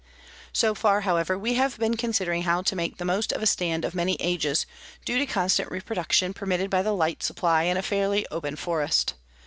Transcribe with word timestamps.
So 0.51 0.73
far, 0.73 1.01
however, 1.01 1.37
we 1.37 1.53
have 1.53 1.77
been 1.77 1.95
considering 1.95 2.41
how 2.41 2.63
to 2.63 2.75
make 2.75 2.97
the 2.97 3.05
most 3.05 3.31
of 3.31 3.43
a 3.43 3.45
stand 3.45 3.85
of 3.85 3.93
many 3.93 4.15
ages, 4.19 4.65
due 5.05 5.19
to 5.19 5.27
constant 5.27 5.69
reproduction 5.69 6.33
permitted 6.33 6.71
by 6.71 6.81
the 6.81 6.93
light 6.95 7.21
supply 7.21 7.65
in 7.65 7.77
a 7.77 7.83
fairly 7.83 8.25
open 8.31 8.55
forest. 8.55 9.13